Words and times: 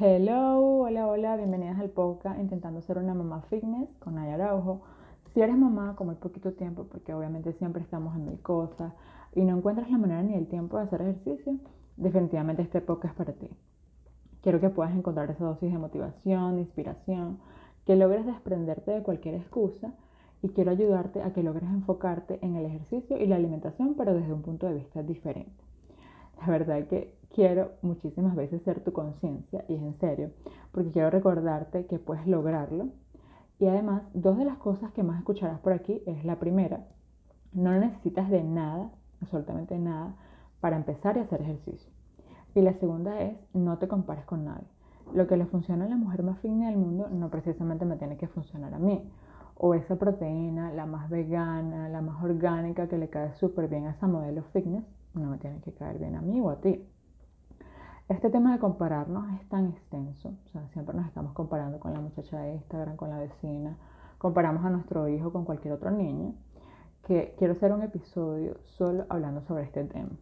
Hello, 0.00 0.82
hola, 0.82 1.08
hola, 1.08 1.36
bienvenidas 1.36 1.76
al 1.80 1.90
podcast 1.90 2.38
Intentando 2.38 2.80
ser 2.82 2.98
una 2.98 3.14
mamá 3.14 3.42
fitness 3.50 3.88
con 3.98 4.14
Naya 4.14 4.34
Araujo. 4.34 4.82
Si 5.34 5.40
eres 5.40 5.56
mamá 5.56 5.96
con 5.96 6.06
muy 6.06 6.14
poquito 6.14 6.52
tiempo, 6.52 6.84
porque 6.84 7.12
obviamente 7.12 7.52
siempre 7.54 7.82
estamos 7.82 8.14
en 8.14 8.26
mil 8.26 8.40
cosas 8.40 8.92
y 9.34 9.42
no 9.42 9.56
encuentras 9.56 9.90
la 9.90 9.98
manera 9.98 10.22
ni 10.22 10.34
el 10.34 10.46
tiempo 10.46 10.76
de 10.76 10.84
hacer 10.84 11.00
ejercicio, 11.02 11.56
definitivamente 11.96 12.62
este 12.62 12.80
podcast 12.80 13.14
es 13.14 13.18
para 13.18 13.32
ti. 13.32 13.50
Quiero 14.40 14.60
que 14.60 14.70
puedas 14.70 14.94
encontrar 14.94 15.32
esa 15.32 15.44
dosis 15.44 15.72
de 15.72 15.78
motivación, 15.78 16.54
de 16.54 16.60
inspiración, 16.60 17.40
que 17.84 17.96
logres 17.96 18.24
desprenderte 18.24 18.92
de 18.92 19.02
cualquier 19.02 19.34
excusa 19.34 19.94
y 20.42 20.50
quiero 20.50 20.70
ayudarte 20.70 21.22
a 21.22 21.32
que 21.32 21.42
logres 21.42 21.68
enfocarte 21.70 22.38
en 22.42 22.54
el 22.54 22.66
ejercicio 22.66 23.18
y 23.18 23.26
la 23.26 23.34
alimentación, 23.34 23.94
pero 23.96 24.14
desde 24.14 24.32
un 24.32 24.42
punto 24.42 24.68
de 24.68 24.74
vista 24.74 25.02
diferente. 25.02 25.64
La 26.40 26.46
verdad 26.46 26.86
que 26.86 27.17
quiero 27.34 27.72
muchísimas 27.82 28.34
veces 28.34 28.62
ser 28.62 28.80
tu 28.80 28.92
conciencia, 28.92 29.64
y 29.68 29.74
es 29.74 29.82
en 29.82 29.94
serio, 29.94 30.30
porque 30.72 30.90
quiero 30.90 31.10
recordarte 31.10 31.86
que 31.86 31.98
puedes 31.98 32.26
lograrlo. 32.26 32.88
Y 33.58 33.66
además, 33.66 34.02
dos 34.14 34.38
de 34.38 34.44
las 34.44 34.58
cosas 34.58 34.92
que 34.92 35.02
más 35.02 35.18
escucharás 35.18 35.58
por 35.60 35.72
aquí 35.72 36.02
es 36.06 36.24
la 36.24 36.38
primera, 36.38 36.86
no 37.52 37.72
necesitas 37.72 38.30
de 38.30 38.42
nada, 38.44 38.90
absolutamente 39.20 39.78
nada, 39.78 40.14
para 40.60 40.76
empezar 40.76 41.16
y 41.16 41.20
hacer 41.20 41.42
ejercicio. 41.42 41.90
Y 42.54 42.62
la 42.62 42.72
segunda 42.74 43.20
es, 43.20 43.36
no 43.54 43.78
te 43.78 43.88
compares 43.88 44.24
con 44.24 44.44
nadie. 44.44 44.66
Lo 45.14 45.26
que 45.26 45.36
le 45.36 45.46
funciona 45.46 45.86
a 45.86 45.88
la 45.88 45.96
mujer 45.96 46.22
más 46.22 46.38
fina 46.40 46.66
del 46.66 46.76
mundo 46.76 47.08
no 47.08 47.30
precisamente 47.30 47.84
me 47.84 47.96
tiene 47.96 48.16
que 48.16 48.28
funcionar 48.28 48.74
a 48.74 48.78
mí. 48.78 49.10
O 49.56 49.74
esa 49.74 49.96
proteína, 49.96 50.72
la 50.72 50.86
más 50.86 51.08
vegana, 51.08 51.88
la 51.88 52.02
más 52.02 52.22
orgánica 52.22 52.88
que 52.88 52.98
le 52.98 53.08
cae 53.08 53.32
súper 53.34 53.68
bien 53.68 53.86
a 53.86 53.92
esa 53.92 54.06
modelo 54.06 54.42
fitness, 54.52 54.84
no 55.14 55.30
me 55.30 55.38
tiene 55.38 55.60
que 55.60 55.72
caer 55.72 55.98
bien 55.98 56.14
a 56.14 56.20
mí 56.20 56.40
o 56.40 56.50
a 56.50 56.60
ti. 56.60 56.84
Este 58.08 58.30
tema 58.30 58.54
de 58.54 58.58
compararnos 58.58 59.30
es 59.38 59.46
tan 59.50 59.66
extenso, 59.66 60.30
o 60.30 60.48
sea, 60.48 60.66
siempre 60.68 60.96
nos 60.96 61.06
estamos 61.06 61.34
comparando 61.34 61.78
con 61.78 61.92
la 61.92 62.00
muchacha 62.00 62.40
de 62.40 62.54
Instagram, 62.54 62.96
con 62.96 63.10
la 63.10 63.18
vecina, 63.18 63.76
comparamos 64.16 64.64
a 64.64 64.70
nuestro 64.70 65.08
hijo 65.08 65.30
con 65.30 65.44
cualquier 65.44 65.74
otro 65.74 65.90
niño, 65.90 66.32
que 67.06 67.34
quiero 67.36 67.52
hacer 67.52 67.70
un 67.70 67.82
episodio 67.82 68.56
solo 68.64 69.04
hablando 69.10 69.42
sobre 69.42 69.64
este 69.64 69.84
tema. 69.84 70.12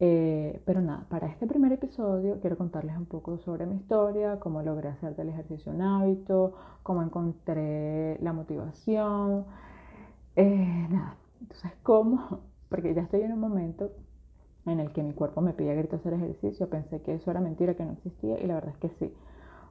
Eh, 0.00 0.62
pero 0.64 0.80
nada, 0.80 1.04
para 1.10 1.26
este 1.26 1.46
primer 1.46 1.70
episodio 1.72 2.40
quiero 2.40 2.56
contarles 2.56 2.96
un 2.96 3.06
poco 3.06 3.36
sobre 3.36 3.66
mi 3.66 3.76
historia, 3.76 4.40
cómo 4.40 4.62
logré 4.62 4.88
hacer 4.88 5.14
del 5.14 5.28
ejercicio 5.28 5.70
un 5.70 5.82
hábito, 5.82 6.54
cómo 6.82 7.02
encontré 7.02 8.18
la 8.22 8.32
motivación, 8.32 9.44
eh, 10.36 10.86
nada, 10.88 11.14
entonces 11.42 11.72
cómo 11.82 12.40
porque 12.70 12.94
ya 12.94 13.02
estoy 13.02 13.20
en 13.20 13.34
un 13.34 13.40
momento 13.40 13.90
en 14.66 14.80
el 14.80 14.92
que 14.92 15.02
mi 15.02 15.12
cuerpo 15.12 15.40
me 15.40 15.52
pide 15.52 15.72
a 15.72 15.74
grito 15.74 15.96
hacer 15.96 16.14
ejercicio. 16.14 16.68
Pensé 16.68 17.02
que 17.02 17.14
eso 17.14 17.30
era 17.30 17.40
mentira, 17.40 17.74
que 17.74 17.84
no 17.84 17.92
existía 17.92 18.40
y 18.40 18.46
la 18.46 18.54
verdad 18.54 18.74
es 18.74 18.78
que 18.78 18.88
sí. 18.98 19.14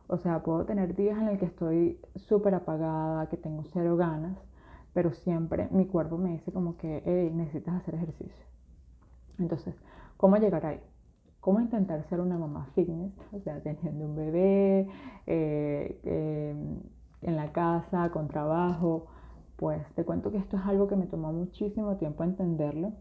O 0.07 0.17
sea, 0.17 0.43
puedo 0.43 0.65
tener 0.65 0.95
días 0.95 1.17
en 1.19 1.29
el 1.29 1.37
que 1.39 1.45
estoy 1.45 1.99
súper 2.15 2.55
apagada, 2.55 3.29
que 3.29 3.37
tengo 3.37 3.63
cero 3.71 3.95
ganas, 3.95 4.37
pero 4.93 5.13
siempre 5.13 5.69
mi 5.71 5.85
cuerpo 5.85 6.17
me 6.17 6.31
dice 6.31 6.51
como 6.51 6.77
que, 6.77 7.01
hey, 7.05 7.31
necesitas 7.33 7.75
hacer 7.75 7.95
ejercicio. 7.95 8.45
Entonces, 9.39 9.75
¿cómo 10.17 10.37
llegar 10.37 10.65
ahí? 10.65 10.81
¿Cómo 11.39 11.59
intentar 11.59 12.03
ser 12.09 12.19
una 12.19 12.37
mamá 12.37 12.67
fitness? 12.75 13.13
O 13.31 13.39
sea, 13.39 13.61
teniendo 13.61 14.05
un 14.05 14.15
bebé, 14.15 14.89
eh, 15.27 15.99
eh, 16.03 16.55
en 17.21 17.35
la 17.35 17.51
casa, 17.51 18.11
con 18.11 18.27
trabajo, 18.27 19.07
pues 19.55 19.81
te 19.95 20.03
cuento 20.03 20.31
que 20.31 20.37
esto 20.37 20.57
es 20.57 20.65
algo 20.65 20.87
que 20.87 20.95
me 20.95 21.05
tomó 21.05 21.31
muchísimo 21.31 21.95
tiempo 21.97 22.23
entenderlo. 22.23 22.93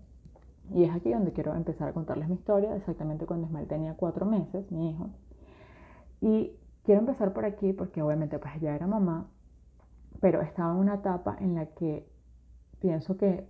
Y 0.72 0.84
es 0.84 0.94
aquí 0.94 1.12
donde 1.12 1.32
quiero 1.32 1.54
empezar 1.54 1.88
a 1.88 1.92
contarles 1.92 2.28
mi 2.28 2.36
historia, 2.36 2.76
exactamente 2.76 3.26
cuando 3.26 3.46
Ismael 3.46 3.66
tenía 3.66 3.94
cuatro 3.94 4.24
meses, 4.26 4.70
mi 4.70 4.90
hijo. 4.90 5.10
Y 6.20 6.52
quiero 6.84 7.00
empezar 7.00 7.32
por 7.32 7.44
aquí 7.44 7.72
porque 7.72 8.02
obviamente 8.02 8.38
pues 8.38 8.60
ya 8.60 8.74
era 8.74 8.86
mamá, 8.86 9.28
pero 10.20 10.42
estaba 10.42 10.72
en 10.72 10.78
una 10.78 10.94
etapa 10.94 11.36
en 11.40 11.54
la 11.54 11.66
que 11.66 12.08
pienso 12.80 13.16
que 13.16 13.48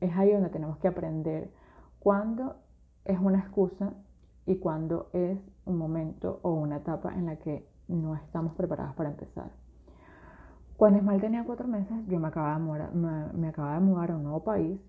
es 0.00 0.16
ahí 0.16 0.32
donde 0.32 0.48
tenemos 0.50 0.78
que 0.78 0.88
aprender 0.88 1.50
cuándo 1.98 2.56
es 3.04 3.18
una 3.18 3.38
excusa 3.38 3.92
y 4.46 4.56
cuándo 4.56 5.10
es 5.12 5.38
un 5.64 5.76
momento 5.76 6.40
o 6.42 6.52
una 6.52 6.76
etapa 6.76 7.14
en 7.14 7.26
la 7.26 7.36
que 7.36 7.68
no 7.88 8.14
estamos 8.14 8.54
preparadas 8.54 8.94
para 8.94 9.10
empezar. 9.10 9.50
Cuando 10.76 10.98
Ismael 10.98 11.20
tenía 11.20 11.44
cuatro 11.44 11.66
meses, 11.66 11.96
yo 12.06 12.20
me 12.20 12.28
acababa 12.28 12.54
de 12.54 12.60
mudar, 12.60 12.94
me, 12.94 13.48
acababa 13.48 13.74
de 13.74 13.80
mudar 13.80 14.12
a 14.12 14.16
un 14.16 14.22
nuevo 14.22 14.44
país. 14.44 14.80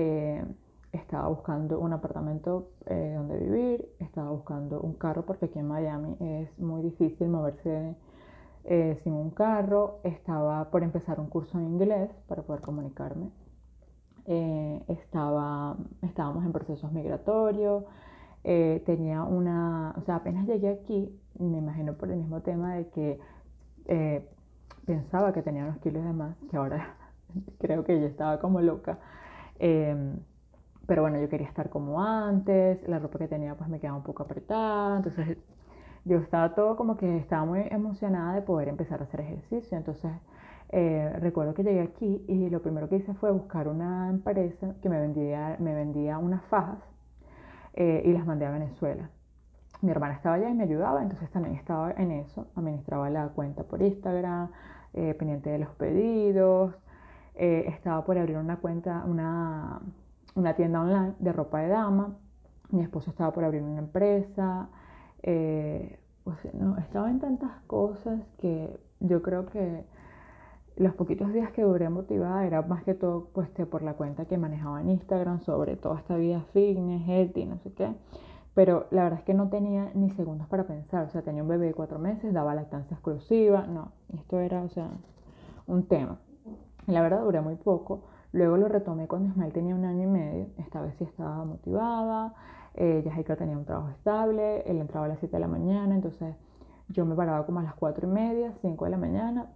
Eh, 0.00 0.44
estaba 0.92 1.26
buscando 1.26 1.80
un 1.80 1.92
apartamento 1.92 2.70
eh, 2.86 3.14
donde 3.16 3.36
vivir, 3.36 3.88
estaba 3.98 4.30
buscando 4.30 4.80
un 4.80 4.94
carro 4.94 5.26
porque 5.26 5.46
aquí 5.46 5.58
en 5.58 5.66
Miami 5.66 6.16
es 6.20 6.56
muy 6.56 6.82
difícil 6.82 7.28
moverse 7.28 7.96
eh, 8.64 9.00
sin 9.02 9.12
un 9.14 9.30
carro. 9.30 9.98
Estaba 10.04 10.70
por 10.70 10.84
empezar 10.84 11.18
un 11.18 11.26
curso 11.26 11.58
en 11.58 11.64
inglés 11.64 12.10
para 12.28 12.42
poder 12.42 12.62
comunicarme. 12.62 13.30
estaba, 14.86 15.76
estábamos 16.02 16.44
en 16.44 16.52
procesos 16.52 16.92
migratorios. 16.92 17.82
tenía 18.44 19.24
una, 19.24 19.94
o 19.98 20.02
sea, 20.02 20.16
apenas 20.16 20.46
llegué 20.46 20.68
aquí, 20.68 21.12
me 21.40 21.58
imagino 21.58 21.94
por 21.94 22.10
el 22.10 22.18
mismo 22.18 22.40
tema 22.40 22.74
de 22.76 22.88
que 22.90 23.18
pensaba 24.86 25.32
que 25.32 25.42
tenía 25.42 25.64
unos 25.64 25.78
kilos 25.78 26.04
de 26.04 26.12
más, 26.12 26.36
que 26.50 26.56
ahora 26.56 26.94
creo 27.58 27.82
que 27.84 28.00
yo 28.00 28.06
estaba 28.06 28.38
como 28.38 28.60
loca. 28.60 28.98
Em, 29.58 30.18
pero 30.86 31.02
bueno, 31.02 31.20
yo 31.20 31.28
quería 31.28 31.46
estar 31.46 31.68
como 31.70 32.02
antes, 32.02 32.86
la 32.88 32.98
ropa 32.98 33.18
que 33.18 33.28
tenía 33.28 33.54
pues 33.54 33.68
me 33.68 33.80
quedaba 33.80 33.98
un 33.98 34.04
poco 34.04 34.22
apretada, 34.22 34.96
entonces 34.98 35.38
yo 36.04 36.18
estaba 36.18 36.54
todo 36.54 36.76
como 36.76 36.96
que 36.96 37.18
estaba 37.18 37.44
muy 37.44 37.62
emocionada 37.70 38.34
de 38.34 38.42
poder 38.42 38.68
empezar 38.68 39.00
a 39.00 39.04
hacer 39.04 39.20
ejercicio. 39.20 39.76
Entonces 39.78 40.12
eh, 40.70 41.12
recuerdo 41.20 41.54
que 41.54 41.62
llegué 41.64 41.82
aquí 41.82 42.24
y 42.28 42.50
lo 42.50 42.62
primero 42.62 42.88
que 42.88 42.96
hice 42.96 43.14
fue 43.14 43.30
buscar 43.32 43.68
una 43.68 44.08
empresa 44.10 44.74
que 44.82 44.88
me 44.88 45.00
vendía, 45.00 45.56
me 45.60 45.74
vendía 45.74 46.18
unas 46.18 46.42
fajas 46.46 46.78
eh, 47.74 48.02
y 48.04 48.12
las 48.12 48.26
mandé 48.26 48.46
a 48.46 48.50
Venezuela 48.50 49.10
mi 49.80 49.90
hermana 49.90 50.14
estaba 50.14 50.36
allá 50.36 50.50
y 50.50 50.54
me 50.54 50.64
ayudaba, 50.64 51.02
entonces 51.02 51.30
también 51.30 51.54
estaba 51.54 51.92
en 51.92 52.10
eso, 52.10 52.46
administraba 52.56 53.10
la 53.10 53.28
cuenta 53.28 53.62
por 53.62 53.80
Instagram, 53.80 54.50
eh, 54.94 55.14
pendiente 55.14 55.50
de 55.50 55.58
los 55.58 55.68
pedidos, 55.76 56.74
eh, 57.38 57.66
estaba 57.68 58.04
por 58.04 58.18
abrir 58.18 58.36
una 58.36 58.56
cuenta, 58.56 59.04
una, 59.06 59.80
una, 60.34 60.54
tienda 60.54 60.80
online 60.80 61.14
de 61.18 61.32
ropa 61.32 61.60
de 61.60 61.68
dama, 61.68 62.16
mi 62.70 62.82
esposo 62.82 63.10
estaba 63.10 63.32
por 63.32 63.44
abrir 63.44 63.62
una 63.62 63.78
empresa, 63.78 64.68
eh, 65.22 65.98
no, 66.52 66.76
estaba 66.78 67.10
en 67.10 67.20
tantas 67.20 67.52
cosas 67.66 68.20
que 68.38 68.78
yo 69.00 69.22
creo 69.22 69.46
que 69.46 69.84
los 70.76 70.94
poquitos 70.94 71.32
días 71.32 71.50
que 71.52 71.62
duré 71.62 71.88
motivada 71.88 72.46
era 72.46 72.62
más 72.62 72.84
que 72.84 72.94
todo 72.94 73.28
pues, 73.32 73.48
por 73.70 73.82
la 73.82 73.94
cuenta 73.94 74.26
que 74.26 74.36
manejaba 74.36 74.80
en 74.80 74.90
Instagram 74.90 75.40
sobre 75.40 75.76
toda 75.76 75.98
esta 75.98 76.16
vida 76.16 76.44
fitness, 76.52 77.06
healthy, 77.08 77.46
no 77.46 77.58
sé 77.58 77.72
qué. 77.72 77.92
Pero 78.54 78.86
la 78.90 79.04
verdad 79.04 79.20
es 79.20 79.24
que 79.24 79.34
no 79.34 79.48
tenía 79.48 79.90
ni 79.94 80.10
segundos 80.10 80.48
para 80.48 80.66
pensar. 80.66 81.06
O 81.06 81.10
sea, 81.10 81.22
tenía 81.22 81.42
un 81.42 81.48
bebé 81.48 81.66
de 81.66 81.74
cuatro 81.74 82.00
meses, 82.00 82.32
daba 82.32 82.54
lactancia 82.54 82.94
exclusiva. 82.94 83.66
No, 83.68 83.92
esto 84.12 84.40
era, 84.40 84.62
o 84.62 84.68
sea, 84.68 84.90
un 85.68 85.84
tema. 85.86 86.18
La 86.88 87.02
verdad 87.02 87.22
duré 87.22 87.40
muy 87.40 87.54
poco. 87.54 88.00
Luego 88.32 88.56
lo 88.56 88.68
retomé 88.68 89.06
cuando 89.06 89.28
Ismael 89.28 89.52
tenía 89.52 89.74
un 89.74 89.84
año 89.84 90.02
y 90.02 90.06
medio. 90.06 90.46
Esta 90.58 90.80
vez 90.80 90.94
sí 90.98 91.04
estaba 91.04 91.44
motivada. 91.44 92.34
Eh, 92.74 93.08
tenía 93.38 93.56
un 93.56 93.64
trabajo 93.64 93.90
estable. 93.90 94.62
Él 94.62 94.78
entraba 94.78 95.06
a 95.06 95.08
las 95.08 95.20
7 95.20 95.36
de 95.36 95.40
la 95.40 95.48
mañana. 95.48 95.94
Entonces 95.94 96.34
yo 96.88 97.06
me 97.06 97.14
paraba 97.14 97.46
como 97.46 97.60
a 97.60 97.62
las 97.62 97.74
4 97.74 98.08
y 98.08 98.10
media, 98.10 98.52
5 98.62 98.84
de 98.84 98.90
la 98.90 98.96
mañana. 98.96 99.46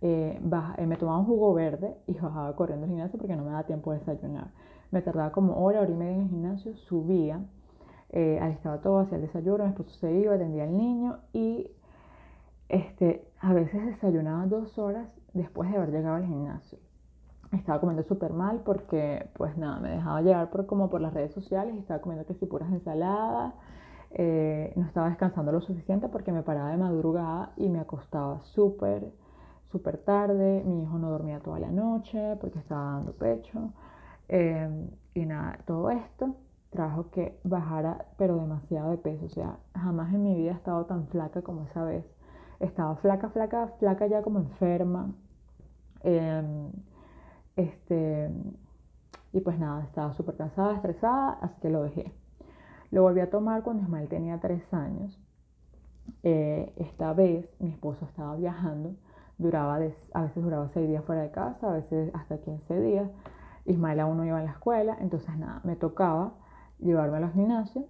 Eh, 0.00 0.40
eh, 0.78 0.86
me 0.86 0.96
tomaba 0.96 1.18
un 1.18 1.26
jugo 1.26 1.52
verde 1.54 1.96
y 2.06 2.14
bajaba 2.14 2.54
corriendo 2.54 2.84
al 2.84 2.90
gimnasio 2.90 3.18
porque 3.18 3.34
no 3.34 3.42
me 3.42 3.50
daba 3.50 3.64
tiempo 3.64 3.92
de 3.92 3.98
desayunar. 3.98 4.52
Me 4.92 5.02
tardaba 5.02 5.32
como 5.32 5.64
hora, 5.64 5.80
hora 5.80 5.90
y 5.90 5.94
media 5.94 6.14
en 6.14 6.22
el 6.22 6.28
gimnasio. 6.28 6.76
Subía 6.76 7.40
eh, 8.16 8.38
alistaba 8.40 8.80
todo, 8.80 9.00
hacía 9.00 9.16
el 9.16 9.22
desayuno, 9.22 9.66
esposo 9.66 9.90
se 9.98 10.12
iba, 10.12 10.34
atendía 10.34 10.62
al 10.62 10.76
niño 10.76 11.18
y 11.32 11.68
este, 12.68 13.26
a 13.40 13.52
veces 13.52 13.84
desayunaba 13.86 14.46
dos 14.46 14.78
horas 14.78 15.08
después 15.34 15.70
de 15.70 15.76
haber 15.76 15.90
llegado 15.90 16.16
al 16.16 16.26
gimnasio. 16.26 16.78
Estaba 17.52 17.80
comiendo 17.80 18.02
súper 18.04 18.32
mal 18.32 18.62
porque, 18.64 19.28
pues 19.34 19.56
nada, 19.56 19.78
me 19.78 19.90
dejaba 19.90 20.22
llevar 20.22 20.50
por, 20.50 20.66
como 20.66 20.88
por 20.90 21.00
las 21.00 21.14
redes 21.14 21.32
sociales 21.32 21.76
estaba 21.76 22.00
comiendo 22.00 22.26
que 22.26 22.46
puras 22.46 22.70
ensaladas. 22.72 23.54
Eh, 24.16 24.72
no 24.76 24.84
estaba 24.86 25.08
descansando 25.08 25.50
lo 25.52 25.60
suficiente 25.60 26.08
porque 26.08 26.32
me 26.32 26.42
paraba 26.42 26.70
de 26.70 26.76
madrugada 26.76 27.52
y 27.56 27.68
me 27.68 27.80
acostaba 27.80 28.40
súper, 28.42 29.12
súper 29.70 29.98
tarde. 29.98 30.62
Mi 30.64 30.82
hijo 30.82 30.98
no 30.98 31.10
dormía 31.10 31.40
toda 31.40 31.58
la 31.58 31.70
noche 31.70 32.36
porque 32.40 32.58
estaba 32.58 32.92
dando 32.92 33.12
pecho. 33.12 33.72
Eh, 34.28 34.88
y 35.14 35.26
nada, 35.26 35.58
todo 35.66 35.90
esto 35.90 36.34
trajo 36.70 37.10
que 37.10 37.38
bajara, 37.44 38.06
pero 38.18 38.36
demasiado 38.36 38.90
de 38.90 38.98
peso. 38.98 39.26
O 39.26 39.28
sea, 39.28 39.58
jamás 39.74 40.12
en 40.12 40.22
mi 40.24 40.34
vida 40.34 40.50
he 40.52 40.54
estado 40.54 40.84
tan 40.86 41.06
flaca 41.08 41.42
como 41.42 41.64
esa 41.64 41.84
vez. 41.84 42.04
Estaba 42.60 42.96
flaca, 42.96 43.30
flaca, 43.30 43.68
flaca 43.78 44.06
ya 44.06 44.22
como 44.22 44.40
enferma. 44.40 45.12
Em, 46.04 46.70
este, 47.56 48.30
y 49.32 49.40
pues 49.40 49.58
nada, 49.58 49.82
estaba 49.84 50.12
súper 50.12 50.36
cansada, 50.36 50.74
estresada, 50.74 51.38
así 51.40 51.60
que 51.60 51.70
lo 51.70 51.82
dejé. 51.82 52.12
Lo 52.90 53.02
volví 53.02 53.20
a 53.20 53.30
tomar 53.30 53.62
cuando 53.62 53.82
Ismael 53.82 54.08
tenía 54.08 54.38
tres 54.38 54.62
años. 54.72 55.18
Eh, 56.22 56.72
esta 56.76 57.14
vez 57.14 57.48
mi 57.58 57.70
esposo 57.70 58.04
estaba 58.04 58.36
viajando, 58.36 58.94
duraba 59.38 59.76
a 59.76 59.78
veces 59.78 60.44
duraba 60.44 60.68
seis 60.68 60.88
días 60.88 61.04
fuera 61.04 61.22
de 61.22 61.30
casa, 61.30 61.70
a 61.70 61.72
veces 61.72 62.10
hasta 62.14 62.38
15 62.38 62.80
días. 62.80 63.10
Ismael 63.64 64.00
aún 64.00 64.18
no 64.18 64.26
iba 64.26 64.38
a 64.38 64.42
la 64.42 64.50
escuela, 64.50 64.96
entonces 65.00 65.36
nada, 65.38 65.60
me 65.64 65.74
tocaba 65.74 66.34
llevarme 66.78 67.16
a 67.16 67.20
los 67.20 67.32
gimnasios. 67.32 67.86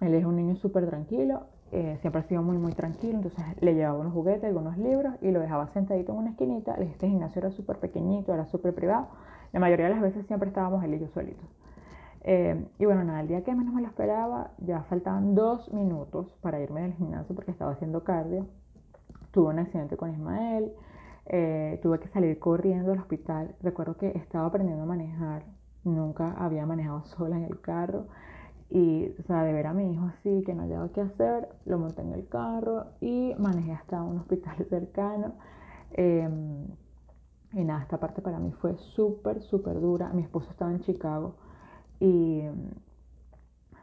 Él 0.00 0.14
es 0.14 0.24
un 0.24 0.36
niño 0.36 0.56
súper 0.56 0.88
tranquilo, 0.88 1.46
eh, 1.70 1.98
siempre 2.00 2.20
ha 2.20 2.24
sido 2.24 2.42
muy, 2.42 2.56
muy 2.56 2.72
tranquilo, 2.72 3.16
entonces 3.16 3.44
le 3.60 3.74
llevaba 3.74 3.98
unos 3.98 4.12
juguetes, 4.12 4.44
algunos 4.44 4.78
libros 4.78 5.14
y 5.20 5.30
lo 5.30 5.40
dejaba 5.40 5.68
sentadito 5.68 6.12
en 6.12 6.18
una 6.18 6.30
esquinita. 6.30 6.74
Este 6.74 7.08
gimnasio 7.08 7.40
era 7.40 7.50
súper 7.50 7.78
pequeñito, 7.78 8.32
era 8.32 8.46
súper 8.46 8.74
privado. 8.74 9.08
La 9.52 9.60
mayoría 9.60 9.86
de 9.86 9.92
las 9.92 10.02
veces 10.02 10.26
siempre 10.26 10.48
estábamos 10.48 10.82
él 10.84 10.94
y 10.94 10.98
yo 10.98 11.08
solitos. 11.08 11.48
Eh, 12.22 12.66
y 12.78 12.84
bueno, 12.84 13.04
nada, 13.04 13.20
el 13.20 13.28
día 13.28 13.42
que 13.44 13.54
menos 13.54 13.74
me 13.74 13.82
lo 13.82 13.88
esperaba, 13.88 14.50
ya 14.58 14.82
faltaban 14.84 15.34
dos 15.34 15.72
minutos 15.72 16.34
para 16.40 16.60
irme 16.60 16.82
del 16.82 16.94
gimnasio 16.94 17.34
porque 17.34 17.50
estaba 17.50 17.72
haciendo 17.72 18.04
cardio. 18.04 18.46
Tuve 19.30 19.48
un 19.48 19.58
accidente 19.58 19.96
con 19.96 20.10
Ismael, 20.12 20.72
eh, 21.26 21.78
tuve 21.82 22.00
que 22.00 22.08
salir 22.08 22.38
corriendo 22.38 22.92
al 22.92 22.98
hospital. 22.98 23.54
Recuerdo 23.62 23.96
que 23.96 24.08
estaba 24.16 24.46
aprendiendo 24.46 24.82
a 24.84 24.86
manejar, 24.86 25.44
nunca 25.84 26.32
había 26.38 26.66
manejado 26.66 27.04
sola 27.16 27.36
en 27.36 27.44
el 27.44 27.60
carro. 27.60 28.06
Y, 28.70 29.14
o 29.18 29.22
sea, 29.22 29.44
de 29.44 29.52
ver 29.52 29.66
a 29.66 29.74
mi 29.74 29.92
hijo 29.92 30.04
así, 30.06 30.42
que 30.44 30.54
no 30.54 30.62
hallaba 30.62 30.90
qué 30.92 31.00
hacer, 31.00 31.48
lo 31.64 31.78
monté 31.78 32.02
en 32.02 32.12
el 32.12 32.28
carro 32.28 32.86
y 33.00 33.34
manejé 33.38 33.72
hasta 33.72 34.02
un 34.02 34.18
hospital 34.18 34.56
cercano. 34.70 35.34
Em, 35.92 36.66
y 37.52 37.64
nada, 37.64 37.82
esta 37.82 37.98
parte 37.98 38.20
para 38.20 38.38
mí 38.38 38.52
fue 38.52 38.76
súper, 38.76 39.42
súper 39.42 39.80
dura. 39.80 40.10
Mi 40.12 40.22
esposo 40.22 40.50
estaba 40.50 40.70
en 40.70 40.80
Chicago 40.80 41.34
y 42.00 42.42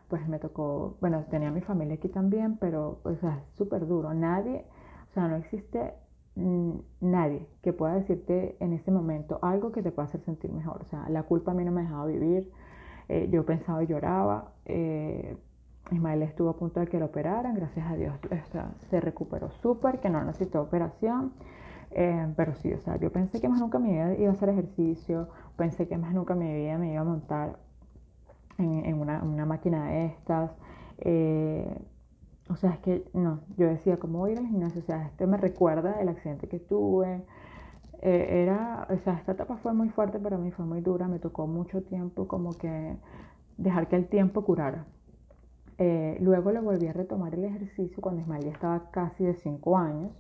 pues 0.08 0.28
me 0.28 0.40
tocó, 0.40 0.98
bueno, 1.02 1.26
tenía 1.30 1.52
mi 1.52 1.62
familia 1.62 1.96
aquí 1.96 2.10
también, 2.10 2.58
pero 2.58 3.00
o 3.04 3.16
sea, 3.16 3.38
es 3.38 3.58
súper 3.58 3.88
duro. 3.88 4.14
Nadie, 4.14 4.66
o 5.10 5.14
sea, 5.14 5.28
no 5.28 5.36
existe 5.38 5.94
nadie 7.00 7.48
que 7.62 7.72
pueda 7.72 7.96
decirte 7.96 8.58
en 8.60 8.74
ese 8.74 8.92
momento 8.92 9.40
algo 9.42 9.72
que 9.72 9.82
te 9.82 9.92
pueda 9.92 10.08
hacer 10.08 10.22
sentir 10.22 10.52
mejor. 10.52 10.82
O 10.82 10.90
sea, 10.90 11.08
la 11.10 11.24
culpa 11.24 11.52
a 11.52 11.56
mí 11.56 11.64
no 11.64 11.72
me 11.72 11.82
dejaba 11.82 12.06
vivir. 12.06 12.52
Eh, 13.10 13.28
yo 13.32 13.46
pensaba 13.46 13.84
y 13.84 13.88
lloraba. 13.88 14.52
Eh, 14.66 15.38
Ismael 15.92 16.24
estuvo 16.24 16.50
a 16.50 16.56
punto 16.58 16.80
de 16.80 16.88
que 16.88 17.00
lo 17.00 17.06
operaran, 17.06 17.54
gracias 17.54 17.86
a 17.90 17.96
Dios 17.96 18.16
se 18.90 19.00
recuperó 19.00 19.52
súper, 19.62 20.00
que 20.00 20.10
no 20.10 20.24
necesitó 20.24 20.62
operación. 20.62 21.34
Eh, 21.92 22.34
pero 22.36 22.56
sí, 22.56 22.74
o 22.74 22.80
sea, 22.80 22.98
yo 22.98 23.12
pensé 23.12 23.40
que 23.40 23.48
más 23.48 23.60
nunca 23.60 23.78
en 23.78 23.84
mi 23.84 23.92
vida 23.92 24.16
iba 24.16 24.30
a 24.30 24.34
hacer 24.34 24.50
ejercicio, 24.50 25.30
pensé 25.56 25.88
que 25.88 25.98
más 25.98 26.14
nunca 26.14 26.34
en 26.34 26.40
mi 26.40 26.54
vida 26.54 26.78
me 26.78 26.92
iba 26.92 27.02
a 27.02 27.06
montar 27.06 27.58
en, 28.58 29.00
una, 29.00 29.46
máquina 29.46 29.88
de 29.88 30.06
estas. 30.08 30.52
Eh, 31.00 31.78
o 32.50 32.56
sea, 32.56 32.72
es 32.72 32.80
que 32.80 33.06
no, 33.14 33.42
yo 33.58 33.68
decía, 33.68 33.98
¿cómo 33.98 34.20
voy 34.20 34.32
a 34.32 34.34
ir 34.34 34.40
al 34.40 34.48
gimnasio? 34.48 34.82
O 34.82 34.86
sea, 34.86 35.06
este 35.06 35.26
me 35.28 35.38
recuerda 35.38 36.00
el 36.02 36.10
accidente 36.10 36.48
que 36.48 36.60
tuve. 36.60 37.22
Eh, 38.06 38.44
era, 38.44 38.88
o 38.92 38.98
sea, 39.00 39.16
esta 39.16 39.32
etapa 39.32 39.58
fue 39.58 39.74
muy 39.74 39.90
fuerte 39.90 40.20
para 40.20 40.38
mí, 40.38 40.52
fue 40.52 40.64
muy 40.64 40.80
dura, 40.82 41.08
me 41.08 41.18
tocó 41.18 41.48
mucho 41.48 41.82
tiempo 41.82 42.28
como 42.28 42.52
que 42.56 42.98
dejar 43.58 43.88
que 43.88 43.96
el 43.96 44.08
tiempo 44.08 44.44
curara. 44.46 44.86
Eh, 45.80 46.18
luego 46.22 46.52
lo 46.52 46.62
volví 46.62 46.88
a 46.88 46.94
retomar 46.94 47.34
el 47.34 47.46
ejercicio 47.46 47.98
cuando 48.02 48.22
Ismael 48.22 48.46
estaba 48.46 48.92
casi 48.92 49.24
de 49.26 49.34
5 49.36 49.78
años. 49.78 50.12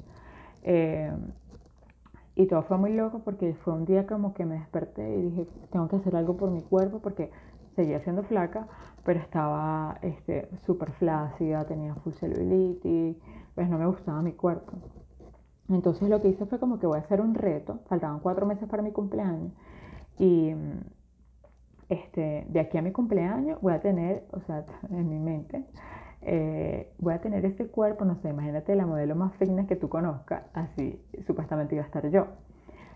y 2.36 2.48
todo 2.48 2.64
fue 2.64 2.78
muy 2.78 2.94
loco 2.94 3.20
porque 3.24 3.54
fue 3.64 3.74
un 3.74 3.86
día 3.86 4.06
como 4.08 4.34
que 4.34 4.46
me 4.46 4.56
desperté 4.56 5.18
y 5.18 5.22
dije, 5.22 5.48
tengo 5.72 5.88
que 5.88 5.98
hacer 5.98 6.16
algo 6.16 6.38
por 6.38 6.50
mi 6.52 6.62
cuerpo 6.64 7.00
porque 7.00 7.32
seguía 7.76 8.00
siendo 8.02 8.24
flaca, 8.24 8.68
pero 9.04 9.20
estaba 9.20 10.00
súper 10.66 10.90
este, 10.90 10.98
flácida, 11.00 11.66
tenía 11.66 11.94
full 11.96 12.14
celulitis, 12.14 13.18
pues 13.54 13.70
no 13.70 13.78
me 13.78 13.86
gustaba 13.86 14.22
mi 14.22 14.34
cuerpo. 14.34 14.74
Entonces 15.70 16.10
lo 16.10 16.22
que 16.22 16.30
hice 16.30 16.46
fue 16.46 16.60
como 16.60 16.80
que 16.80 16.86
voy 16.86 16.98
a 16.98 17.02
hacer 17.02 17.22
un 17.22 17.34
reto, 17.34 17.80
faltaban 17.88 18.20
cuatro 18.20 18.46
meses 18.46 18.68
para 18.70 18.84
mi 18.84 18.92
cumpleaños 18.92 19.52
y 20.20 20.54
este, 21.90 22.46
de 22.50 22.60
aquí 22.60 22.78
a 22.78 22.82
mi 22.82 22.92
cumpleaños 22.92 23.60
voy 23.62 23.74
a 23.74 23.82
tener, 23.82 24.26
o 24.32 24.40
sea, 24.42 24.66
en 24.90 25.10
mi 25.10 25.20
mente, 25.20 25.64
eh, 26.22 26.92
voy 26.98 27.14
a 27.14 27.22
tener 27.22 27.46
ese 27.46 27.68
cuerpo, 27.68 28.06
no 28.06 28.16
sé, 28.22 28.30
imagínate 28.30 28.76
la 28.76 28.86
modelo 28.86 29.16
más 29.16 29.34
fitness 29.36 29.68
que 29.68 29.76
tú 29.76 29.90
conozcas, 29.90 30.44
así 30.54 31.00
supuestamente 31.28 31.76
iba 31.76 31.84
a 31.84 31.88
estar 31.88 32.10
yo. 32.10 32.28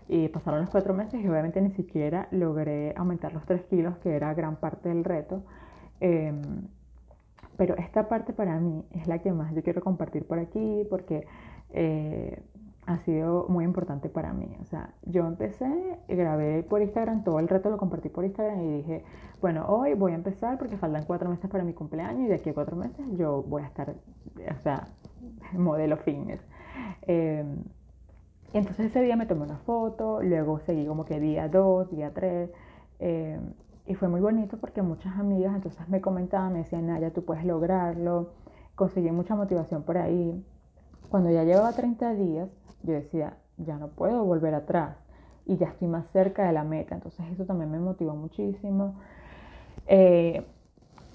Y 0.08 0.28
pasaron 0.28 0.62
los 0.62 0.70
cuatro 0.70 0.92
meses 0.92 1.20
y 1.22 1.28
obviamente 1.28 1.60
ni 1.60 1.70
siquiera 1.70 2.26
logré 2.32 2.92
aumentar 2.96 3.32
los 3.32 3.44
tres 3.46 3.62
kilos, 3.66 3.96
que 3.98 4.16
era 4.16 4.34
gran 4.34 4.56
parte 4.56 4.88
del 4.88 5.04
reto. 5.04 5.44
Em, 6.00 6.42
pero 7.56 7.76
esta 7.76 8.08
parte 8.08 8.32
para 8.32 8.58
mí 8.58 8.84
es 8.92 9.06
la 9.06 9.18
que 9.20 9.32
más 9.32 9.54
yo 9.54 9.62
quiero 9.62 9.82
compartir 9.82 10.26
por 10.26 10.40
aquí 10.40 10.84
porque 10.90 11.26
eh, 11.72 12.42
ha 12.86 12.98
sido 12.98 13.46
muy 13.48 13.64
importante 13.64 14.08
para 14.08 14.32
mí. 14.32 14.56
O 14.60 14.64
sea, 14.64 14.94
yo 15.04 15.26
empecé, 15.26 15.98
grabé 16.08 16.62
por 16.62 16.82
Instagram, 16.82 17.24
todo 17.24 17.38
el 17.38 17.48
reto 17.48 17.70
lo 17.70 17.78
compartí 17.78 18.08
por 18.08 18.24
Instagram 18.24 18.60
y 18.60 18.76
dije, 18.78 19.04
bueno, 19.40 19.66
hoy 19.68 19.94
voy 19.94 20.12
a 20.12 20.16
empezar 20.16 20.58
porque 20.58 20.76
faltan 20.76 21.04
cuatro 21.04 21.28
meses 21.30 21.50
para 21.50 21.64
mi 21.64 21.72
cumpleaños 21.72 22.24
y 22.24 22.28
de 22.28 22.34
aquí 22.34 22.50
a 22.50 22.54
cuatro 22.54 22.76
meses 22.76 23.04
yo 23.16 23.42
voy 23.42 23.62
a 23.62 23.66
estar, 23.66 23.90
o 23.90 24.62
sea, 24.62 24.88
modelo 25.52 25.96
fitness. 25.98 26.40
Em, 27.02 27.62
entonces 28.52 28.86
ese 28.86 29.02
día 29.02 29.16
me 29.16 29.26
tomé 29.26 29.42
una 29.44 29.58
foto, 29.58 30.22
luego 30.22 30.58
seguí 30.60 30.86
como 30.86 31.04
que 31.04 31.20
día 31.20 31.48
2, 31.48 31.90
día 31.90 32.12
3, 32.12 32.50
eh, 32.98 33.38
y 33.86 33.94
fue 33.94 34.08
muy 34.08 34.20
bonito 34.20 34.56
porque 34.58 34.82
muchas 34.82 35.16
amigas 35.18 35.54
entonces 35.54 35.88
me 35.88 36.00
comentaban, 36.00 36.52
me 36.52 36.60
decían, 36.60 36.86
Naya, 36.86 37.12
tú 37.12 37.24
puedes 37.24 37.44
lograrlo, 37.44 38.30
conseguí 38.74 39.10
mucha 39.10 39.34
motivación 39.36 39.82
por 39.84 39.98
ahí. 39.98 40.44
Cuando 41.10 41.30
ya 41.30 41.44
llevaba 41.44 41.72
30 41.72 42.14
días, 42.14 42.48
yo 42.82 42.94
decía, 42.94 43.36
ya 43.58 43.76
no 43.76 43.88
puedo 43.88 44.24
volver 44.24 44.54
atrás 44.54 44.96
y 45.46 45.56
ya 45.56 45.68
estoy 45.68 45.88
más 45.88 46.06
cerca 46.12 46.46
de 46.46 46.52
la 46.52 46.64
meta, 46.64 46.94
entonces 46.94 47.26
eso 47.32 47.44
también 47.44 47.70
me 47.70 47.78
motivó 47.78 48.14
muchísimo. 48.14 48.94
Eh, 49.86 50.46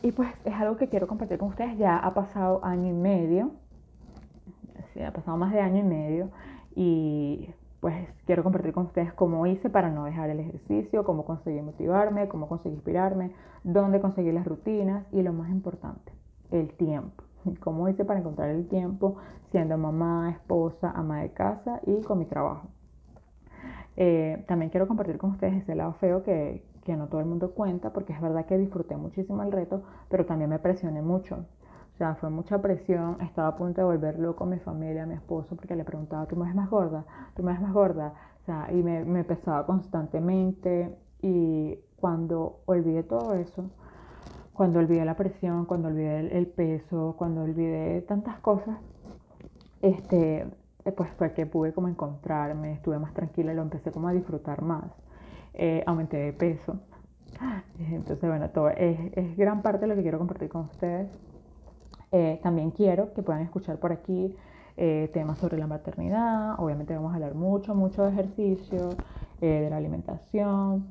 y 0.01 0.11
pues 0.11 0.29
es 0.43 0.53
algo 0.53 0.77
que 0.77 0.89
quiero 0.89 1.07
compartir 1.07 1.37
con 1.37 1.49
ustedes, 1.49 1.77
ya 1.77 1.97
ha 1.97 2.13
pasado 2.13 2.59
año 2.63 2.89
y 2.89 2.93
medio, 2.93 3.51
ha 5.03 5.11
pasado 5.11 5.37
más 5.37 5.51
de 5.51 5.59
año 5.59 5.79
y 5.79 5.83
medio 5.83 6.29
y 6.75 7.49
pues 7.79 7.95
quiero 8.25 8.43
compartir 8.43 8.73
con 8.73 8.85
ustedes 8.85 9.13
cómo 9.13 9.45
hice 9.45 9.69
para 9.69 9.89
no 9.89 10.05
dejar 10.05 10.29
el 10.29 10.39
ejercicio, 10.39 11.03
cómo 11.03 11.25
conseguí 11.25 11.61
motivarme, 11.61 12.27
cómo 12.27 12.47
conseguí 12.47 12.75
inspirarme, 12.75 13.31
dónde 13.63 13.99
conseguí 13.99 14.31
las 14.31 14.45
rutinas 14.45 15.05
y 15.11 15.21
lo 15.21 15.33
más 15.33 15.49
importante, 15.49 16.11
el 16.51 16.69
tiempo. 16.73 17.24
Cómo 17.59 17.87
hice 17.89 18.05
para 18.05 18.19
encontrar 18.19 18.49
el 18.49 18.67
tiempo 18.67 19.17
siendo 19.51 19.77
mamá, 19.77 20.31
esposa, 20.31 20.91
ama 20.95 21.21
de 21.21 21.31
casa 21.31 21.79
y 21.85 22.01
con 22.01 22.19
mi 22.19 22.25
trabajo. 22.25 22.67
Eh, 23.97 24.43
también 24.47 24.69
quiero 24.71 24.87
compartir 24.87 25.17
con 25.17 25.31
ustedes 25.31 25.63
ese 25.63 25.75
lado 25.75 25.93
feo 25.93 26.23
que, 26.23 26.63
que 26.83 26.95
no 26.97 27.07
todo 27.07 27.21
el 27.21 27.27
mundo 27.27 27.51
cuenta, 27.51 27.91
porque 27.93 28.13
es 28.13 28.21
verdad 28.21 28.45
que 28.45 28.57
disfruté 28.57 28.97
muchísimo 28.97 29.41
el 29.43 29.51
reto, 29.51 29.83
pero 30.09 30.25
también 30.25 30.49
me 30.49 30.59
presioné 30.59 31.01
mucho. 31.01 31.45
O 31.93 31.97
sea, 31.97 32.15
fue 32.15 32.29
mucha 32.29 32.61
presión, 32.61 33.17
estaba 33.21 33.49
a 33.49 33.55
punto 33.55 33.79
de 33.79 33.85
volver 33.85 34.19
loco 34.19 34.43
a 34.43 34.47
mi 34.47 34.59
familia, 34.59 35.03
a 35.03 35.05
mi 35.05 35.13
esposo, 35.13 35.55
porque 35.55 35.75
le 35.77 35.85
preguntaba, 35.85 36.25
¿tú 36.25 36.35
me 36.35 36.45
ves 36.45 36.55
más 36.55 36.69
gorda? 36.69 37.05
¿Tú 37.35 37.43
me 37.43 37.53
ves 37.53 37.61
más 37.61 37.73
gorda? 37.73 38.13
O 38.41 38.45
sea, 38.45 38.67
y 38.71 38.83
me, 38.83 39.05
me 39.05 39.23
pesaba 39.23 39.65
constantemente. 39.65 40.93
Y 41.21 41.79
cuando 41.95 42.59
olvidé 42.65 43.03
todo 43.03 43.33
eso, 43.35 43.69
cuando 44.55 44.79
olvidé 44.79 45.05
la 45.05 45.15
presión, 45.15 45.65
cuando 45.65 45.89
olvidé 45.89 46.35
el, 46.37 46.47
peso, 46.47 47.15
cuando 47.17 47.43
olvidé 47.43 48.01
tantas 48.01 48.39
cosas, 48.39 48.77
este, 49.81 50.47
pues 50.95 51.09
fue 51.17 51.33
que 51.33 51.45
pude 51.45 51.73
como 51.73 51.87
encontrarme, 51.87 52.73
estuve 52.73 52.97
más 52.97 53.13
tranquila 53.13 53.51
y 53.51 53.55
lo 53.55 53.61
empecé 53.61 53.91
como 53.91 54.07
a 54.07 54.13
disfrutar 54.13 54.61
más. 54.61 54.85
Eh, 55.53 55.83
aumenté 55.85 56.17
de 56.17 56.33
peso. 56.33 56.79
Entonces, 57.79 58.27
bueno, 58.27 58.49
todo 58.49 58.69
es, 58.69 58.97
es 59.13 59.37
gran 59.37 59.61
parte 59.61 59.81
de 59.81 59.87
lo 59.87 59.95
que 59.95 60.01
quiero 60.01 60.17
compartir 60.17 60.49
con 60.49 60.63
ustedes. 60.63 61.09
Eh, 62.11 62.39
también 62.41 62.71
quiero 62.71 63.13
que 63.13 63.21
puedan 63.21 63.41
escuchar 63.41 63.77
por 63.77 63.91
aquí 63.91 64.33
eh, 64.77 65.09
temas 65.13 65.37
sobre 65.37 65.57
la 65.57 65.67
maternidad. 65.67 66.55
Obviamente 66.59 66.95
vamos 66.95 67.11
a 67.11 67.15
hablar 67.15 67.35
mucho, 67.35 67.75
mucho 67.75 68.03
de 68.03 68.11
ejercicio, 68.11 68.89
eh, 69.41 69.47
de 69.47 69.69
la 69.69 69.77
alimentación. 69.77 70.85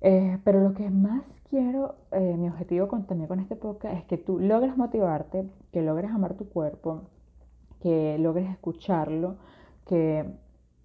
Pero 0.00 0.60
lo 0.60 0.74
que 0.74 0.90
más 0.90 1.22
quiero, 1.50 1.96
mi 2.12 2.48
objetivo 2.48 2.88
con, 2.88 3.04
también 3.06 3.28
con 3.28 3.40
este 3.40 3.56
podcast 3.56 3.96
es 3.96 4.04
que 4.04 4.18
tú 4.18 4.38
logres 4.38 4.76
motivarte, 4.76 5.48
que 5.72 5.82
logres 5.82 6.10
amar 6.10 6.34
tu 6.34 6.48
cuerpo, 6.48 7.02
que 7.80 8.18
logres 8.18 8.50
escucharlo, 8.50 9.36
que 9.86 10.24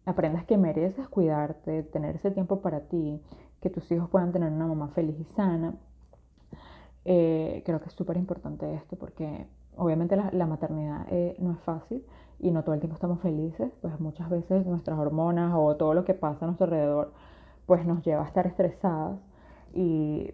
aprendas 0.06 0.46
que 0.46 0.58
mereces 0.58 1.08
cuidarte, 1.08 1.84
tener 1.84 2.16
ese 2.16 2.32
tiempo 2.32 2.62
para 2.62 2.82
ti, 2.82 3.22
que 3.62 3.70
tus 3.70 3.90
hijos 3.92 4.10
puedan 4.10 4.32
tener 4.32 4.52
una 4.52 4.68
mamá 4.68 4.90
feliz 4.90 5.16
y 5.20 5.26
sana. 5.36 5.76
Eh, 7.06 7.64
creo 7.66 7.80
que 7.82 7.88
es 7.88 7.94
súper 7.94 8.18
importante 8.18 8.74
esto 8.76 8.96
porque 8.96 9.46
obviamente 9.76 10.16
la, 10.16 10.46
maternidad 10.46 11.06
eh, 11.10 11.36
no 11.40 11.52
es 11.52 11.60
fácil 11.60 12.06
y 12.40 12.52
no 12.52 12.64
todo 12.64 12.76
el 12.76 12.82
tiempo 12.82 12.96
estamos 12.96 13.20
felices, 13.22 13.72
pues 13.82 14.00
muchas 14.00 14.30
veces 14.30 14.66
nuestras 14.66 14.98
hormonas 14.98 15.54
o 15.56 15.76
todo 15.76 15.94
lo 15.94 16.06
que 16.06 16.14
pasa 16.14 16.46
a 16.46 16.48
nuestro 16.48 16.66
alrededor 16.66 17.12
pues 17.66 17.86
nos 17.86 18.04
lleva 18.04 18.24
a 18.24 18.28
estar 18.28 18.48
estresadas 18.48 19.20
y 19.74 20.34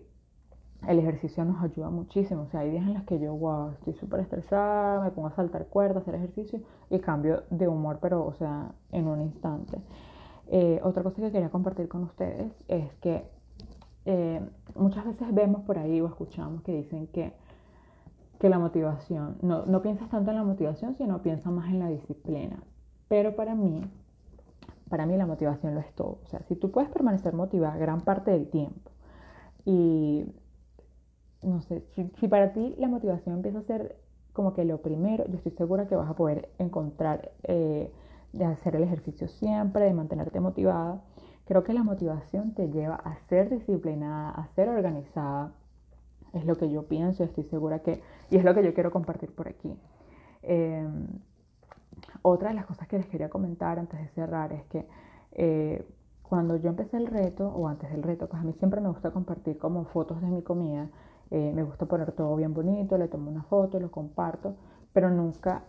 el 0.87 0.99
ejercicio 0.99 1.43
nos 1.45 1.61
ayuda 1.63 1.89
muchísimo. 1.89 2.43
O 2.43 2.47
sea, 2.47 2.61
hay 2.61 2.71
días 2.71 2.87
en 2.87 2.93
los 2.93 3.03
que 3.03 3.19
yo, 3.19 3.33
wow, 3.35 3.71
estoy 3.71 3.93
súper 3.95 4.21
estresada, 4.21 5.03
me 5.03 5.11
pongo 5.11 5.27
a 5.27 5.35
saltar 5.35 5.67
cuerdas, 5.67 6.03
hacer 6.03 6.15
ejercicio 6.15 6.61
y 6.89 6.99
cambio 6.99 7.43
de 7.49 7.67
humor, 7.67 7.99
pero, 8.01 8.25
o 8.25 8.33
sea, 8.33 8.71
en 8.91 9.07
un 9.07 9.21
instante. 9.21 9.79
Eh, 10.47 10.79
otra 10.83 11.03
cosa 11.03 11.21
que 11.21 11.31
quería 11.31 11.49
compartir 11.49 11.87
con 11.87 12.03
ustedes 12.03 12.51
es 12.67 12.91
que 12.95 13.23
eh, 14.05 14.41
muchas 14.75 15.05
veces 15.05 15.33
vemos 15.33 15.61
por 15.63 15.77
ahí 15.77 16.01
o 16.01 16.07
escuchamos 16.07 16.63
que 16.63 16.71
dicen 16.71 17.07
que, 17.07 17.33
que 18.39 18.49
la 18.49 18.57
motivación, 18.57 19.37
no, 19.41 19.65
no 19.65 19.81
piensas 19.81 20.09
tanto 20.09 20.31
en 20.31 20.37
la 20.37 20.43
motivación, 20.43 20.95
sino 20.95 21.21
piensas 21.21 21.51
más 21.51 21.69
en 21.69 21.79
la 21.79 21.89
disciplina. 21.89 22.57
Pero 23.09 23.35
para 23.35 23.53
mí, 23.53 23.83
para 24.89 25.05
mí 25.05 25.15
la 25.17 25.25
motivación 25.25 25.75
lo 25.75 25.81
es 25.81 25.93
todo. 25.93 26.19
O 26.23 26.27
sea, 26.27 26.41
si 26.47 26.55
tú 26.55 26.71
puedes 26.71 26.89
permanecer 26.89 27.33
motivada 27.33 27.77
gran 27.77 28.01
parte 28.01 28.31
del 28.31 28.49
tiempo 28.49 28.91
y 29.65 30.25
no 31.41 31.61
sé, 31.61 31.83
si, 31.93 32.27
para 32.27 32.51
ti 32.53 32.75
la 32.77 32.87
motivación 32.87 33.35
empieza 33.35 33.59
a 33.59 33.63
ser 33.63 33.97
como 34.33 34.53
que 34.53 34.65
lo 34.65 34.81
primero, 34.81 35.25
yo 35.27 35.37
estoy 35.37 35.51
segura 35.53 35.87
que 35.87 35.95
vas 35.95 36.09
a 36.09 36.15
poder 36.15 36.49
encontrar 36.59 37.31
eh, 37.43 37.91
de 38.33 38.45
hacer 38.45 38.75
el 38.75 38.83
ejercicio 38.83 39.27
siempre, 39.27 39.85
de 39.85 39.93
mantenerte 39.93 40.39
motivada. 40.39 41.01
Creo 41.45 41.63
que 41.63 41.73
la 41.73 41.83
motivación 41.83 42.53
te 42.53 42.69
lleva 42.69 42.95
a 42.95 43.17
ser 43.27 43.49
disciplinada, 43.49 44.29
a 44.29 44.47
ser 44.49 44.69
organizada. 44.69 45.51
Es 46.33 46.45
lo 46.45 46.57
que 46.57 46.69
yo 46.69 46.83
pienso, 46.83 47.23
estoy 47.23 47.43
segura 47.45 47.79
que, 47.79 48.01
y 48.29 48.37
es 48.37 48.43
lo 48.43 48.53
que 48.53 48.63
yo 48.63 48.73
quiero 48.73 48.91
compartir 48.91 49.33
por 49.33 49.47
aquí. 49.47 49.75
Em, 50.43 51.07
otra 52.21 52.49
de 52.49 52.55
las 52.55 52.65
cosas 52.65 52.87
que 52.87 52.97
les 52.97 53.07
quería 53.07 53.29
comentar 53.29 53.79
antes 53.79 53.99
de 53.99 54.07
cerrar 54.09 54.53
es 54.53 54.63
que 54.65 54.87
eh, 55.33 55.87
cuando 56.23 56.55
yo 56.57 56.69
empecé 56.69 56.97
el 56.97 57.07
reto, 57.07 57.47
o 57.49 57.67
antes 57.67 57.91
del 57.91 58.03
reto, 58.03 58.27
pues 58.27 58.41
a 58.41 58.45
mí 58.45 58.53
siempre 58.53 58.81
me 58.81 58.89
gusta 58.89 59.11
compartir 59.11 59.57
como 59.57 59.85
fotos 59.85 60.21
de 60.21 60.27
mi 60.27 60.43
comida 60.43 60.89
eh, 61.31 61.51
me 61.53 61.63
gusta 61.63 61.85
poner 61.85 62.11
todo 62.13 62.35
bien 62.35 62.53
bonito, 62.53 62.97
le 62.97 63.07
tomo 63.07 63.29
una 63.29 63.43
foto, 63.43 63.79
lo 63.79 63.91
comparto, 63.91 64.55
pero 64.93 65.11
nunca 65.11 65.63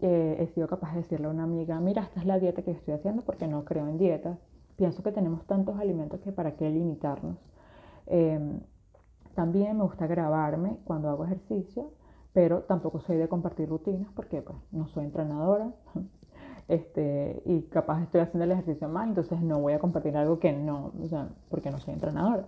eh, 0.00 0.36
he 0.40 0.46
sido 0.48 0.66
capaz 0.66 0.92
de 0.92 1.02
decirle 1.02 1.26
a 1.26 1.30
una 1.30 1.44
amiga, 1.44 1.78
mira, 1.80 2.02
esta 2.02 2.20
es 2.20 2.26
la 2.26 2.38
dieta 2.38 2.62
que 2.62 2.72
estoy 2.72 2.94
haciendo 2.94 3.22
porque 3.22 3.46
no 3.46 3.64
creo 3.64 3.86
en 3.86 3.98
dietas. 3.98 4.38
Pienso 4.76 5.02
que 5.04 5.12
tenemos 5.12 5.46
tantos 5.46 5.78
alimentos 5.78 6.20
que 6.20 6.32
para 6.32 6.56
qué 6.56 6.68
limitarnos. 6.68 7.36
Em, 8.06 8.60
también 9.34 9.76
me 9.76 9.84
gusta 9.84 10.06
grabarme 10.06 10.78
cuando 10.84 11.08
hago 11.08 11.24
ejercicio, 11.24 11.92
pero 12.34 12.62
tampoco 12.62 13.00
soy 13.00 13.16
de 13.16 13.28
compartir 13.28 13.68
rutinas 13.68 14.08
porque 14.14 14.42
pues, 14.42 14.58
no 14.72 14.88
soy 14.88 15.04
entrenadora 15.04 15.72
este, 16.68 17.42
y 17.46 17.62
capaz 17.62 18.02
estoy 18.02 18.20
haciendo 18.20 18.44
el 18.44 18.50
ejercicio 18.52 18.88
mal, 18.88 19.08
entonces 19.08 19.40
no 19.40 19.60
voy 19.60 19.72
a 19.72 19.78
compartir 19.78 20.16
algo 20.16 20.38
que 20.38 20.52
no, 20.52 20.92
o 21.02 21.06
sea, 21.06 21.28
porque 21.48 21.70
no 21.70 21.78
soy 21.78 21.94
entrenadora. 21.94 22.44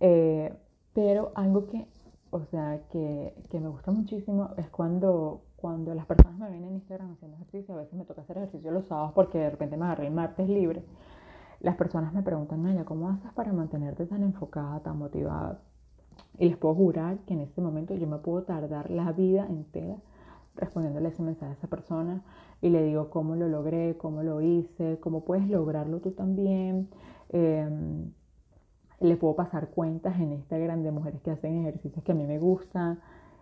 Eh, 0.00 0.52
pero 0.92 1.32
algo 1.34 1.66
que, 1.66 1.86
o 2.30 2.44
sea, 2.46 2.80
que, 2.90 3.34
que, 3.50 3.58
me 3.60 3.68
gusta 3.68 3.90
muchísimo 3.90 4.50
es 4.58 4.68
cuando, 4.68 5.42
cuando 5.56 5.94
las 5.94 6.06
personas 6.06 6.38
me 6.38 6.50
ven 6.50 6.64
en 6.64 6.74
Instagram 6.74 7.12
haciendo 7.12 7.36
ejercicio, 7.36 7.74
a 7.74 7.78
veces 7.78 7.94
me 7.94 8.04
toca 8.04 8.22
hacer 8.22 8.36
ejercicio 8.36 8.70
los 8.70 8.86
sábados 8.86 9.12
porque 9.14 9.38
de 9.38 9.50
repente 9.50 9.76
me 9.76 9.86
agarré 9.86 10.08
el 10.08 10.12
martes 10.12 10.48
libre. 10.48 10.84
Las 11.60 11.76
personas 11.76 12.12
me 12.12 12.22
preguntan, 12.22 12.62
Naya, 12.62 12.84
¿cómo 12.84 13.08
haces 13.08 13.32
para 13.32 13.52
mantenerte 13.52 14.04
tan 14.06 14.22
enfocada, 14.22 14.80
tan 14.80 14.98
motivada? 14.98 15.60
Y 16.38 16.48
les 16.48 16.56
puedo 16.56 16.74
jurar 16.74 17.18
que 17.26 17.34
en 17.34 17.40
este 17.40 17.60
momento 17.60 17.94
yo 17.94 18.06
me 18.06 18.18
puedo 18.18 18.42
tardar 18.44 18.90
la 18.90 19.12
vida 19.12 19.46
entera 19.46 19.96
respondiéndole 20.56 21.08
ese 21.08 21.22
mensaje 21.22 21.52
a 21.52 21.54
esa 21.54 21.66
persona 21.66 22.22
y 22.60 22.68
le 22.68 22.82
digo 22.82 23.10
cómo 23.10 23.36
lo 23.36 23.48
logré, 23.48 23.96
cómo 23.96 24.22
lo 24.22 24.40
hice, 24.40 24.98
cómo 25.00 25.24
puedes 25.24 25.48
lograrlo 25.48 26.00
tú 26.00 26.12
también. 26.12 26.88
Eh, 27.30 27.68
le 29.00 29.16
puedo 29.16 29.34
pasar 29.34 29.70
cuentas 29.70 30.18
en 30.20 30.32
Instagram 30.32 30.82
de 30.82 30.92
mujeres 30.92 31.20
que 31.22 31.32
hacen 31.32 31.60
ejercicios 31.60 32.04
que 32.04 32.12
a 32.12 32.14
mí 32.14 32.24
me 32.24 32.38
gustan. 32.38 33.00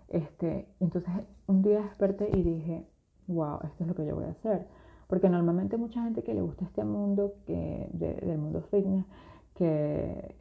Este, 0.09 0.67
entonces 0.81 1.13
un 1.47 1.63
día 1.63 1.83
desperté 1.83 2.31
y 2.33 2.43
dije, 2.43 2.87
wow, 3.27 3.59
esto 3.65 3.85
es 3.85 3.89
lo 3.89 3.95
que 3.95 4.07
yo 4.07 4.17
voy 4.17 4.25
a 4.25 4.31
hacer. 4.31 4.67
Porque 5.07 5.29
normalmente 5.29 5.77
mucha 5.77 6.03
gente 6.03 6.23
que 6.23 6.35
le 6.35 6.41
gusta 6.41 6.65
este 6.65 6.85
mundo, 6.85 7.35
que, 7.47 7.89
del 7.93 8.39
mundo 8.39 8.63
fitness, 8.71 9.05
que 9.55 10.35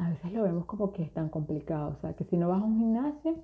a 0.00 0.08
veces 0.08 0.32
lo 0.32 0.42
vemos 0.42 0.64
como 0.64 0.92
que 0.92 1.02
es 1.02 1.12
tan 1.12 1.28
complicado. 1.28 1.90
O 1.90 2.00
sea, 2.00 2.14
que 2.14 2.24
si 2.24 2.36
no 2.36 2.48
vas 2.48 2.62
a 2.62 2.64
un 2.64 2.78
gimnasio, 2.78 3.36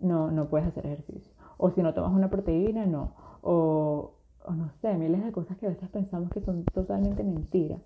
no, 0.00 0.30
no 0.30 0.48
puedes 0.48 0.66
hacer 0.66 0.86
ejercicio. 0.86 1.32
O 1.58 1.70
si 1.70 1.82
no 1.82 1.92
tomas 1.92 2.12
una 2.12 2.30
proteína, 2.30 2.86
no. 2.86 3.12
O, 3.42 4.12
o 4.44 4.52
no 4.52 4.70
sé, 4.80 4.94
miles 4.94 5.22
de 5.22 5.32
cosas 5.32 5.58
que 5.58 5.66
a 5.66 5.70
veces 5.70 5.88
pensamos 5.90 6.30
que 6.30 6.40
son 6.40 6.64
totalmente 6.64 7.22
mentiras. 7.22 7.80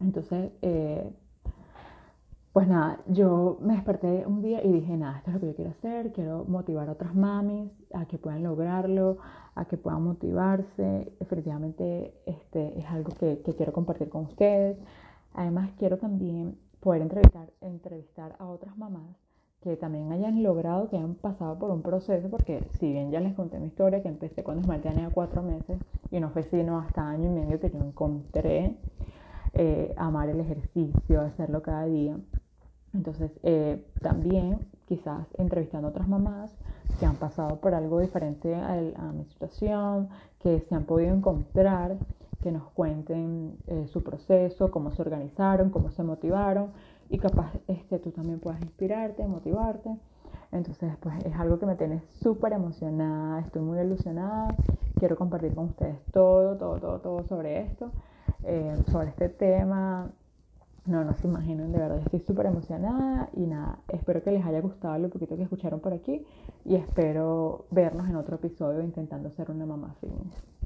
Entonces, 0.00 0.50
eh, 0.62 1.12
pues 2.52 2.66
nada, 2.66 2.98
yo 3.06 3.58
me 3.60 3.74
desperté 3.74 4.26
un 4.26 4.42
día 4.42 4.64
y 4.64 4.72
dije, 4.72 4.96
nada, 4.96 5.18
esto 5.18 5.30
es 5.30 5.34
lo 5.34 5.40
que 5.40 5.46
yo 5.46 5.54
quiero 5.54 5.70
hacer, 5.70 6.12
quiero 6.12 6.44
motivar 6.48 6.88
a 6.88 6.92
otras 6.92 7.14
mamis 7.14 7.70
a 7.94 8.06
que 8.06 8.18
puedan 8.18 8.42
lograrlo, 8.42 9.18
a 9.54 9.66
que 9.66 9.76
puedan 9.76 10.02
motivarse. 10.02 11.12
Efectivamente, 11.20 12.12
este 12.26 12.76
es 12.76 12.86
algo 12.86 13.12
que, 13.20 13.40
quiero 13.56 13.72
compartir 13.72 14.08
con 14.08 14.24
ustedes. 14.24 14.76
Además, 15.32 15.70
quiero 15.78 15.98
también 15.98 16.56
poder 16.80 17.02
entrevistar, 17.02 17.50
entrevistar 17.60 18.36
a 18.38 18.46
otras 18.46 18.76
mamás 18.76 19.16
que 19.62 19.76
también 19.76 20.10
hayan 20.10 20.42
logrado, 20.42 20.88
que 20.88 20.96
hayan 20.96 21.14
pasado 21.14 21.58
por 21.58 21.70
un 21.70 21.82
proceso, 21.82 22.30
porque 22.30 22.64
si 22.78 22.92
bien 22.92 23.10
ya 23.10 23.20
les 23.20 23.34
conté 23.34 23.58
mi 23.58 23.66
historia, 23.66 24.02
que 24.02 24.08
empecé 24.08 24.42
cuando 24.42 24.62
Esmalte 24.62 24.88
tenía 24.88 25.10
cuatro 25.10 25.42
meses 25.42 25.78
y 26.10 26.18
no 26.18 26.30
fue 26.30 26.44
sino 26.44 26.78
hasta 26.78 27.06
año 27.06 27.26
y 27.26 27.40
medio 27.40 27.60
que 27.60 27.70
yo 27.70 27.78
encontré 27.78 28.76
eh, 29.52 29.92
amar 29.96 30.30
el 30.30 30.40
ejercicio, 30.40 31.20
hacerlo 31.20 31.62
cada 31.62 31.84
día. 31.84 32.16
Entonces, 32.94 33.30
eh, 33.42 33.84
también 34.00 34.58
quizás 34.86 35.26
entrevistando 35.38 35.88
a 35.88 35.90
otras 35.90 36.08
mamás 36.08 36.50
que 36.98 37.06
han 37.06 37.16
pasado 37.16 37.60
por 37.60 37.74
algo 37.74 38.00
diferente 38.00 38.54
a, 38.54 39.12
mi 39.12 39.24
situación, 39.26 40.08
que 40.40 40.60
se 40.60 40.74
han 40.74 40.84
podido 40.84 41.14
encontrar, 41.14 41.96
que 42.42 42.50
nos 42.52 42.64
cuenten 42.70 43.56
eh, 43.66 43.86
su 43.88 44.02
proceso, 44.02 44.70
cómo 44.70 44.90
se 44.90 45.02
organizaron, 45.02 45.70
cómo 45.70 45.90
se 45.90 46.02
motivaron 46.02 46.70
y 47.08 47.18
capaz 47.18 47.52
este, 47.66 47.98
tú 47.98 48.10
también 48.10 48.40
puedas 48.40 48.60
inspirarte, 48.62 49.26
motivarte. 49.26 49.96
Entonces, 50.52 50.92
pues 51.00 51.14
es 51.24 51.34
algo 51.36 51.58
que 51.58 51.66
me 51.66 51.76
tiene 51.76 52.02
súper 52.20 52.52
emocionada, 52.52 53.40
estoy 53.40 53.62
muy 53.62 53.78
ilusionada, 53.78 54.54
quiero 54.96 55.16
compartir 55.16 55.54
con 55.54 55.66
ustedes 55.66 55.98
todo, 56.12 56.56
todo, 56.56 56.78
todo, 56.78 57.00
todo 57.00 57.24
sobre 57.24 57.60
esto, 57.62 57.92
eh, 58.44 58.76
sobre 58.90 59.10
este 59.10 59.28
tema 59.28 60.10
no, 60.86 61.04
no 61.04 61.14
se 61.14 61.26
imaginan, 61.26 61.72
de 61.72 61.78
verdad 61.78 61.98
estoy 61.98 62.20
súper 62.20 62.46
emocionada 62.46 63.28
y 63.34 63.46
nada, 63.46 63.78
espero 63.88 64.22
que 64.22 64.32
les 64.32 64.44
haya 64.44 64.60
gustado 64.60 64.98
lo 64.98 65.08
poquito 65.08 65.36
que 65.36 65.42
escucharon 65.42 65.80
por 65.80 65.92
aquí 65.92 66.24
y 66.64 66.74
espero 66.74 67.66
vernos 67.70 68.08
en 68.08 68.16
otro 68.16 68.36
episodio 68.36 68.82
intentando 68.82 69.30
ser 69.30 69.50
una 69.50 69.66
mamá 69.66 69.94
fitness. 70.00 70.59